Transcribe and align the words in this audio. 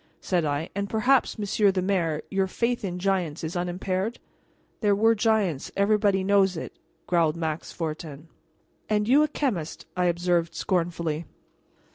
said 0.19 0.43
I; 0.45 0.67
"and 0.73 0.89
perhaps, 0.89 1.37
Monsieur 1.37 1.69
the 1.69 1.83
mayor, 1.83 2.23
your 2.31 2.47
faith 2.47 2.83
in 2.83 2.97
giants 2.97 3.43
is 3.43 3.55
unimpaired?" 3.55 4.17
"There 4.79 4.95
were 4.95 5.13
giants 5.13 5.71
everybody 5.77 6.23
knows 6.23 6.57
it," 6.57 6.73
growled 7.05 7.35
Max 7.37 7.71
Fortin. 7.71 8.27
"And 8.89 9.07
you 9.07 9.21
a 9.21 9.27
chemist!" 9.27 9.85
I 9.95 10.05
observed 10.05 10.55
scornfully. 10.55 11.25